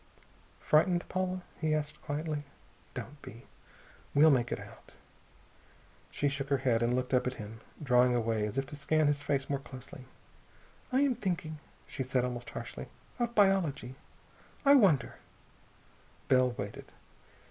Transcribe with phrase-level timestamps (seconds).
[0.59, 2.41] "Frightened, Paula?" he asked quietly.
[2.95, 3.45] "Don't be.
[4.15, 4.93] We'll make out."
[6.09, 9.05] She shook her head and looked up at him, drawing away as if to scan
[9.05, 10.05] his face more closely.
[10.91, 12.87] "I am thinking," she said almost harshly,
[13.19, 13.93] "of biology.
[14.65, 15.17] I wonder"
[16.29, 16.91] Bell waited.